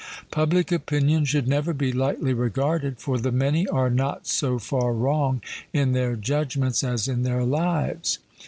[0.31, 5.41] Public opinion should never be lightly regarded, for the many are not so far wrong
[5.73, 8.17] in their judgments as in their lives.